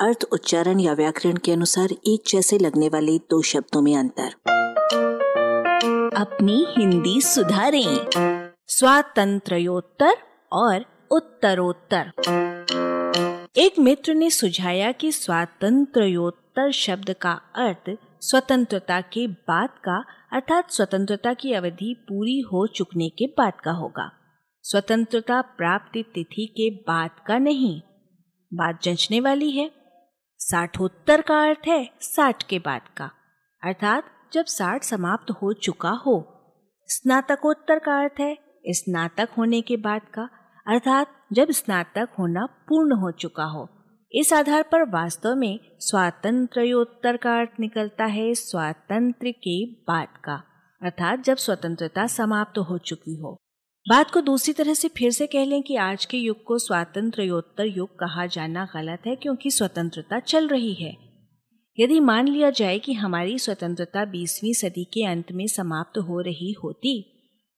अर्थ, 0.00 0.24
उच्चारण 0.32 0.80
या 0.80 0.92
व्याकरण 0.92 1.36
के 1.36 1.52
अनुसार 1.52 1.88
एक 1.92 2.22
जैसे 2.28 2.58
लगने 2.58 2.88
वाले 2.88 3.18
दो 3.18 3.42
शब्दों 3.42 3.82
में 3.82 3.96
अंतर। 3.96 4.28
अपनी 6.16 6.66
हिंदी 6.78 7.20
सुधारें। 7.20 8.06
स्वातंत्रोत्तर 8.66 10.16
और 10.52 10.84
उत्तरोत्तर। 11.10 12.12
एक 13.56 13.78
मित्र 13.78 14.14
ने 14.14 14.30
सुझाया 14.30 14.92
कि 14.92 15.12
स्वातंत्र्योत्तर 15.12 16.72
शब्द 16.72 17.10
का 17.10 17.32
अर्थ 17.54 17.98
स्वतंत्रता 18.20 19.00
के 19.00 19.26
बाद 19.26 19.68
का, 19.68 20.04
अर्थात 20.32 20.70
स्वतंत्रता 20.70 21.34
की 21.34 21.52
अवधि 21.52 21.94
पूरी 22.08 22.40
हो 22.40 22.66
चुकने 22.66 23.08
के 23.08 23.26
बाद 23.26 23.52
का 23.64 23.70
होगा। 23.70 24.12
स्वतंत्रता 24.62 25.40
प्राप्ति 25.40 26.02
तिथि 26.02 26.46
के 26.46 26.70
बाद 26.70 27.10
का 27.26 27.38
नहीं। 27.38 27.80
बात 28.54 28.82
जंचने 28.82 29.20
वाली 29.20 29.50
है। 29.50 29.77
साठोत्तर 30.40 31.20
का 31.20 31.42
अर्थ 31.42 31.68
है 31.68 31.90
साठ 32.00 32.42
के 32.42 32.58
बाद 32.58 32.82
का। 32.96 33.10
अर्थात 33.64 34.04
जब 34.32 34.44
साठ 34.44 34.82
समाप्त 34.82 35.30
हो 35.30 35.52
चुका 35.52 35.90
हो। 35.90 36.26
स्नातकोत्तर 36.86 37.78
का 37.78 38.00
अर्थ 38.00 38.20
है 38.20 38.38
स्नातक 38.66 39.28
होने 39.38 39.60
के 39.60 39.76
बाद 39.76 40.02
का। 40.14 40.28
अर्थात 40.66 41.06
जब 41.32 41.50
स्नातक 41.50 42.08
होना 42.18 42.46
पूर्ण 42.46 42.92
हो 42.92 43.10
चुका 43.10 43.44
हो। 43.44 43.68
इस 44.12 44.32
आधार 44.32 44.62
पर 44.62 44.82
वास्तव 44.82 45.34
में 45.34 45.60
स्वातंत्र्योत्तर 45.78 47.16
का 47.16 47.38
अर्थ 47.38 47.50
निकलता 47.60 48.04
है 48.04 48.34
स्वातंत्र 48.34 49.30
के 49.30 49.64
बाद 49.66 50.08
का। 50.24 50.42
अर्थात 50.82 51.20
जब 51.20 51.36
स्वतंत्रता 51.36 52.06
समाप्त 52.06 52.58
हो 52.58 52.78
चुकी 52.78 53.20
हो। 53.20 53.36
बात 53.88 54.10
को 54.10 54.20
दूसरी 54.20 54.52
तरह 54.52 54.74
से 54.74 54.88
फिर 54.88 55.10
से 55.10 55.26
कह 55.26 55.44
लें 55.44 55.62
कि 55.62 55.76
आज 55.76 56.04
के 56.04 56.16
युग 56.16 56.44
को 56.44 56.58
स्वातंत्र्योत्तर 56.58 57.64
युग 57.64 57.88
कहा 57.88 58.26
जाना 58.26 58.64
गलत 58.64 59.02
है, 59.06 59.16
क्योंकि 59.16 59.50
स्वतंत्रता 59.50 60.20
चल 60.20 60.48
रही 60.48 60.74
है। 60.74 60.96
यदि 61.78 62.00
मान 62.00 62.28
लिया 62.28 62.50
जाए 62.50 62.78
कि 62.78 62.92
हमारी 62.92 63.38
स्वतंत्रता 63.38 64.04
बीसवीं 64.04 64.52
सदी 64.52 64.84
के 64.84 65.04
अंत 65.04 65.32
में 65.32 65.46
समाप्त 65.46 65.98
हो 65.98 66.20
रही 66.20 66.52
होती, 66.52 67.02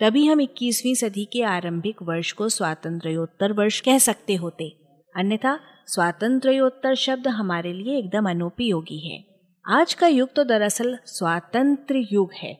तभी 0.00 0.26
हम 0.26 0.40
21वीं 0.40 0.94
सदी 0.94 1.24
के 1.24 1.42
आरंभिक 1.42 1.96
वर्ष 2.02 2.32
को 2.32 2.48
स्वातंत्र्योत्तर 2.48 3.52
वर्ष 3.52 3.80
कह 3.80 3.98
सकते 3.98 4.34
होते। 4.34 4.68
अन्यथा, 5.16 5.60
स्वातंत्र्योत्तर 5.86 6.94
शब्द 6.94 7.28
हमारे 7.28 7.72
लिए 7.72 7.98
एकदम 7.98 8.30
अनुपयोगी 8.30 9.12
है। 9.12 9.24
आज 9.66 9.94
का 9.94 10.06
युग 10.06 10.34
तो 10.34 10.44
दरअसल 10.44 10.98
स्वातंत्र 11.06 12.06
युग 12.12 12.32
है। 12.32 12.58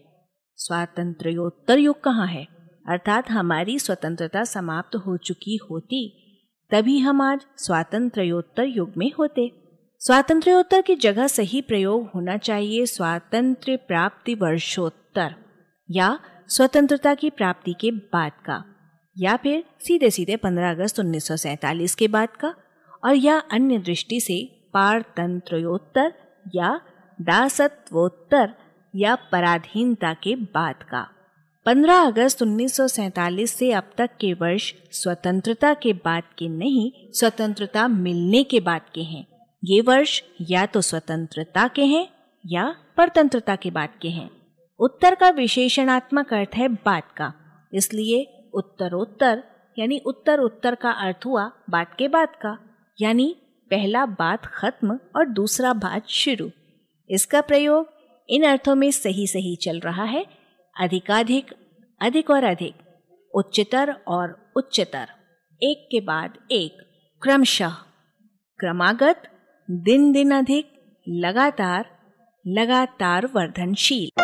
स्वातंत्र्योत्तर 0.56 1.78
युग 1.78 2.00
कहाँ 2.00 2.26
है? 2.26 2.53
अर्थात 2.88 3.30
हमारी 3.30 3.78
स्वतंत्रता 3.78 4.44
समाप्त 4.44 4.96
हो 4.96 5.16
चुकी 5.16 5.56
होती, 5.70 6.20
तभी 6.70 6.98
हम 6.98 7.20
आज 7.20 7.40
स्वातंत्र्योत्तर 7.56 8.64
युग 8.64 8.92
में 8.96 9.12
होते। 9.18 9.50
स्वातंत्र्योत्तर 9.98 10.82
की 10.82 10.94
जगह 10.94 11.26
सही 11.26 11.60
प्रयोग 11.60 12.10
होना 12.14 12.36
चाहिए 12.36 12.86
स्वातंत्र 12.86 13.76
प्राप्ति 13.76 14.34
वर्षोत्तर, 14.34 15.34
या 15.90 16.18
स्वतंत्रता 16.48 17.14
की 17.14 17.30
प्राप्ति 17.30 17.74
के 17.80 17.90
बाद 17.90 18.32
का, 18.32 18.64
या 19.18 19.36
फिर 19.36 19.64
सीधे 19.80 20.10
सीधे 20.10 20.36
15 20.36 20.70
अगस्त 20.70 21.00
1947 21.00 21.94
के 21.94 22.08
बाद 22.08 22.28
का, 22.28 22.54
और 23.04 23.14
या 23.14 23.42
अन्य 23.52 23.78
दृष्टि 23.78 24.20
से 24.20 24.68
पारतंत्रोत्तर 24.74 26.12
या 26.54 26.80
दासत्वोत्तर 27.20 28.54
या 28.96 29.14
पराधीनता 29.14 30.14
के 30.14 30.36
बाद 30.36 30.74
का। 30.74 31.10
15 31.66 32.06
अगस्त 32.06 32.42
1947 32.42 33.50
से 33.50 33.70
अब 33.72 33.90
तक 33.98 34.10
के 34.20 34.32
वर्ष 34.32 34.72
स्वतंत्रता 34.92 35.72
के 35.74 35.92
बाद 35.92 36.22
के 36.38 36.48
नहीं, 36.48 36.90
स्वतंत्रता 37.12 37.86
मिलने 37.88 38.42
के 38.44 38.60
बाद 38.60 38.80
के 38.94 39.02
हैं। 39.02 39.24
ये 39.62 39.80
वर्ष 39.80 40.20
या 40.40 40.66
तो 40.66 40.80
स्वतंत्रता 40.80 41.66
के 41.68 41.84
हैं 41.84 42.06
या 42.44 42.74
परतंत्रता 42.96 43.56
के 43.56 43.70
बाद 43.70 43.94
के 44.02 44.08
हैं। 44.08 44.28
उत्तर 44.80 45.14
का 45.14 45.30
विशेषणात्मक 45.30 46.34
अर्थ 46.34 46.56
है 46.56 46.68
बाद 46.68 47.02
का, 47.16 47.32
इसलिए 47.74 48.50
उत्तरोत्तर 48.54 49.42
यानी 49.78 50.00
उत्तर 50.06 50.40
उत्तर 50.40 50.74
का 50.74 50.90
अर्थ 50.90 51.26
हुआ 51.26 51.50
बाद 51.70 51.94
के 51.98 52.08
बाद 52.08 52.28
का, 52.42 52.56
यानी 53.00 53.34
पहला 53.70 54.06
बात 54.06 54.46
खत्म 54.46 54.98
और 55.16 55.28
दूसरा 55.28 55.72
बात 55.72 56.08
शुरू। 56.08 56.50
इसका 57.10 57.40
प्रयोग 57.40 57.88
इन 58.28 58.44
अर्थों 58.44 58.74
में 58.74 58.90
सही 58.90 59.26
सही 59.26 59.56
चल 59.56 59.80
रहा 59.80 60.04
है 60.04 60.43
अधिकाधिक, 60.80 61.54
अधिक 62.02 62.30
और 62.30 62.44
अधिक, 62.44 62.74
उच्चतर 63.34 63.92
और 64.08 64.52
उच्चतर। 64.56 65.06
एक 65.62 65.88
के 65.90 66.00
बाद 66.00 66.38
एक, 66.50 66.76
क्रमशः। 67.22 67.70
क्रमागत, 68.58 69.22
दिन 69.70 70.12
दिन 70.12 70.30
अधिक, 70.30 70.72
लगातार 71.08 71.94
लगातार 72.46 73.26
वर्धनशील। 73.26 74.22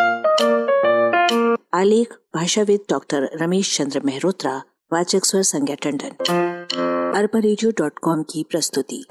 आलेख, 1.73 2.13
भाषाविद 2.35 2.79
डॉक्टर 2.89 3.29
रमेश 3.33 3.77
चंद्र 3.77 3.99
मेहरोत्रा, 3.99 4.63
वाचक 4.93 5.25
स्वर 5.25 5.41
संज्ञा 5.41 5.75
टंडन। 5.75 6.09
अरबा 7.17 7.39
की 8.23 8.45
प्रस्तुति। 8.51 9.05